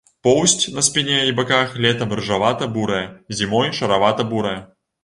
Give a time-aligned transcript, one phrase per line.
[0.27, 3.05] Поўсць на спіне і баках летам рыжавата-бурая,
[3.43, 4.61] зімой шаравата-бурая.